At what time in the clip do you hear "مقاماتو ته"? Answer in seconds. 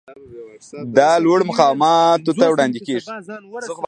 1.51-2.45